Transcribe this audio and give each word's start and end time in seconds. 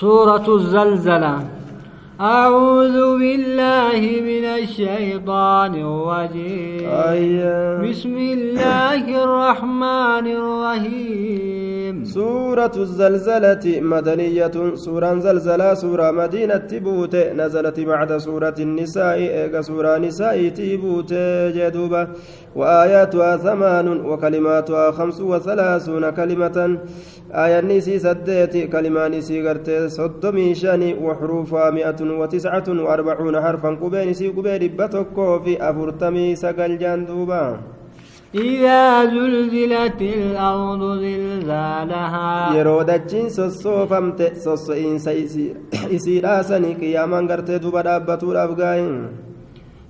سورة 0.00 0.56
الزلزلة. 0.56 1.38
أعوذ 2.20 3.18
بالله 3.18 4.00
من 4.00 4.44
الشيطان 4.44 5.74
الرجيم. 5.74 6.88
أيوة. 6.88 7.90
بسم 7.90 8.16
الله 8.16 9.24
الرحمن 9.24 10.26
الرحيم. 10.26 11.49
سورة 12.02 12.72
الزلزلة 12.76 13.80
مدنية 13.80 14.74
سورة 14.74 15.18
زلزلة 15.18 15.74
سورة 15.74 16.10
مدينة 16.10 16.56
تبوت 16.56 17.14
نزلت 17.16 17.80
بعد 17.80 18.16
سورة 18.16 18.54
النساء 18.58 19.14
إيقا 19.14 19.60
سورة 19.60 19.98
نساء 19.98 20.48
تبوت 20.48 21.12
جدوبة 21.56 22.08
وآياتها 22.56 23.36
ثمان 23.36 23.86
وكلماتها 24.06 24.90
خمس 24.90 25.20
وثلاثون 25.20 26.10
كلمة. 26.10 26.78
آية 27.32 27.60
نسي 27.60 27.98
سديت 27.98 28.72
كلمة 28.72 29.08
نسي 29.08 29.48
قرت 29.48 29.70
صدمي 29.70 30.54
شاني 30.54 30.94
وحروفها 30.94 31.70
مئة 31.70 32.00
وتسعة 32.20 32.64
وأربعون 32.68 33.40
حرفا 33.40 33.68
قبين 33.68 34.08
نسي 34.08 34.28
قبين 34.28 34.76
بتكو 34.76 35.38
في 35.38 35.70
أفرتمي 35.70 36.36
سقل 36.36 36.78
جندوبا 36.78 37.60
إذا 38.34 39.04
زلزلت 39.10 40.00
الأرض 40.02 40.82
زلزالها 41.02 42.54
yeroo 42.54 42.82
dachiin 42.86 43.30
sossoofamte 43.30 44.26
sosso'iinsa 44.44 45.10
isiidhaa 45.96 46.42
sanii 46.42 46.74
qiyyaamaan 46.82 47.26
gartee 47.30 47.58
duba 47.64 47.82
dhaabbatuudhaaf 47.88 48.52
gaa'in 48.60 48.92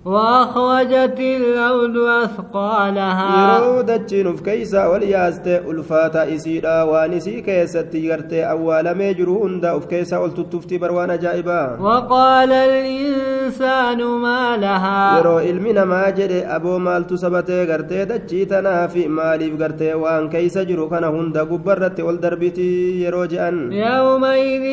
وأخرجت 0.04 1.20
الأرض 1.20 1.96
أثقالها. 1.96 3.59
يرود 3.59 3.90
التنف 3.90 4.40
كيسا 4.40 4.86
والياست 4.86 5.46
ألفات 5.46 6.16
إسيرا 6.16 6.82
ونسي 6.82 7.40
كيسا 7.40 7.82
تيغرت 7.82 8.32
أول 8.32 8.90
ما 8.90 9.04
يجرون 9.09 9.60
دا 9.60 9.76
أفكيسا 9.76 10.24
ألتتفت 10.24 10.74
بروان 10.74 11.18
جائبا. 11.18 11.76
وقال 11.80 12.52
الإنسان 12.52 14.04
ما 14.04 14.56
لها. 14.56 15.18
يرو 15.18 15.38
إلمنا 15.38 15.84
ما 15.84 16.10
جري 16.10 16.40
أبو 16.40 16.78
مال 16.78 17.06
تسبت 17.06 17.51
غرت 17.51 17.93
دجيتنا 17.93 18.87
في 18.87 19.09
مالي 19.09 19.51
بغرت 19.51 19.82
وان 19.82 20.28
كيسا 20.28 20.62
جرو 20.62 20.88
كان 20.88 21.04
هند 21.04 21.38
قبرت 21.38 22.01
والدربت 22.01 22.59
يرو 22.59 23.24
جأن. 23.24 23.73
يومئذ 23.73 24.65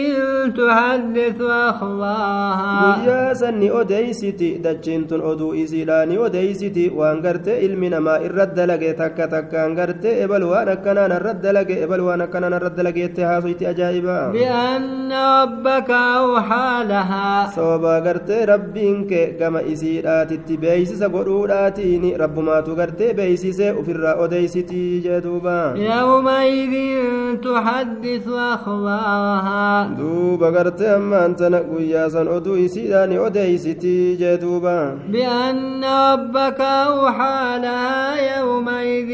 تحدث 0.58 1.42
أخلاها 1.42 3.03
ويا 3.03 3.33
سني 3.33 3.81
أديسي 3.81 4.31
دجنت 4.64 5.17
tun 5.18 5.26
oduu 5.32 5.54
isiidha 5.64 6.06
ni 6.06 6.18
odeeysiti 6.26 6.90
waan 7.00 7.22
gartee 7.26 7.58
ilmi 7.66 7.90
namaa 7.90 8.20
irra 8.28 8.46
dalage 8.58 8.94
takka 9.00 9.26
takkaan 9.34 9.73
gartee 9.76 10.14
ebal 10.23 10.44
waan 10.52 10.70
akkanaan 10.76 11.12
irra 11.18 11.34
dalage 11.46 11.76
ebal 11.86 12.02
waan 12.08 12.22
akkanaan 12.26 12.54
irra 12.58 12.70
dalageette 12.78 13.22
haasoyti 13.30 13.66
ajaa'iba 13.72 14.18
بأن 14.34 15.12
ربك 15.12 15.90
أوحى 15.92 16.84
لها 16.90 17.50
sababa 17.56 18.02
gartee 18.06 18.45
rabbiin 18.45 19.08
kee 19.10 19.26
gama 19.40 19.62
isiidhaatitti 19.62 20.58
beeysisa 20.58 21.10
godhuudhaatiin 21.10 22.06
rabbumaatu 22.20 22.76
gartee 22.76 23.14
beeysise 23.14 23.72
ufirraa 23.72 24.16
odeeysitii 24.23 25.02
jee 25.06 25.22
duuba 25.26 25.73
يومئذ 25.78 26.73
تحدث 27.44 28.28
أخبارها 28.28 29.88
duuba 29.98 30.52
gartee 30.52 30.90
ammaan 30.95 31.36
tana 31.36 31.60
guyyaa 31.62 32.10
san 32.10 32.28
oduu 32.28 32.56
isiidhaa 32.66 33.06
ni 33.08 33.18
odeeysitii 33.20 34.18
jee 34.22 34.38
duuba 34.42 34.76
بأن 35.11 35.83
ربك 35.83 36.61
أوحى 36.61 37.59
لها 37.66 38.38
يومئذ 38.38 39.11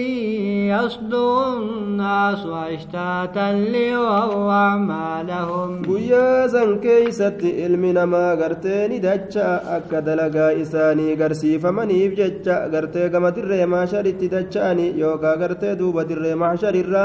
يصدر 0.73 1.57
الناس 1.57 2.43
أشتاتا 2.45 3.47
ليروا 3.53 4.51
أعمالهم 4.51 5.83
guyyaa 5.85 6.49
san 6.53 6.79
keeysatti 6.85 7.49
ilmi 7.65 7.93
namaa 7.99 8.35
gartee 8.41 8.87
ni 8.89 8.99
dacha 9.05 9.47
akka 9.77 10.01
dalagaa 10.07 10.51
isaanii 10.63 11.15
garsiifamaniif 11.21 12.17
jecha 12.21 12.57
gartee 12.73 13.07
gama 13.13 13.31
dirree 13.37 13.65
maasharitti 13.75 14.31
dacha'anii 14.35 14.91
yookaa 15.03 15.37
gartee 15.43 15.75
duuba 15.81 16.09
dirree 16.09 16.35
maasharirra 16.43 17.03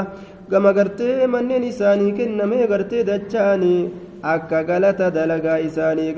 gama 0.51 0.71
gartee 0.79 1.27
manneen 1.33 1.63
isaanii 1.71 2.11
kennamee 2.19 2.67
gartee 2.73 3.03
dacha'anii 3.11 3.81
akka 4.23 4.63
galata 4.63 5.07
dalagaa 5.11 5.59
isaanii 5.67 6.13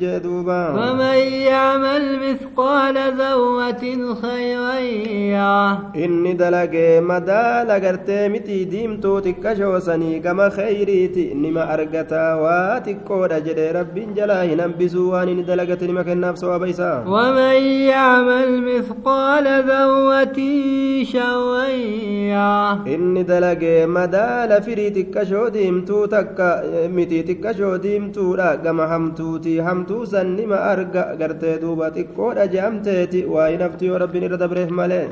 jee 0.00 0.20
duuba 0.24 0.58
ومن 0.76 1.18
يعمل 1.52 2.04
مثقال 2.18 2.96
ذرة 3.18 3.84
خيرا 4.22 4.78
يره 4.78 5.78
inni 6.04 6.34
dalagee 6.40 7.00
madaala 7.00 7.78
gartee 7.84 8.28
mitii 8.34 8.64
diimtuu 8.72 9.20
xiqqashoosanii 9.26 10.20
gama 10.24 10.48
kheyriiti 10.56 11.24
nima 11.42 11.62
argataa 11.74 12.36
waa 12.42 12.80
xiqqoodha 12.86 13.38
jedhe 13.46 13.66
rabbiin 13.78 14.14
jalaa 14.18 14.42
hin 14.50 14.60
hambisuu 14.64 15.08
waan 15.12 15.28
inni 15.32 15.44
dalagate 15.50 15.86
nima 15.90 16.04
kennaaf 16.08 16.36
sawaaba 16.42 16.68
isaa 16.74 17.04
ومن 17.14 17.56
يعمل 17.92 18.48
مثقال 18.68 19.46
ذرة 19.70 20.38
شرا 21.12 21.66
يره 21.68 22.84
inni 22.94 23.22
dalagee 23.30 23.86
madaala 23.96 24.60
firii 24.66 24.90
xiqqashoo 24.96 25.46
diimtuu 25.56 26.04
takka 26.14 26.41
mitii 26.96 27.22
xiqqashoo 27.28 27.74
diimtuudha 27.84 28.48
gama 28.64 28.86
hamtuuti 28.92 29.54
hamtuu 29.68 30.02
san 30.14 30.34
nima 30.38 30.58
arga 30.72 31.04
gartee 31.20 31.56
duuba 31.64 31.90
xiqqoodha 31.96 32.46
je'amteeti 32.56 33.24
waa 33.34 33.48
hin 33.52 33.62
hafti 33.66 33.86
yoo 33.92 33.98
rabbiin 34.04 34.26
irra 34.30 34.38
dabreef 34.44 34.70
malee 34.80 35.04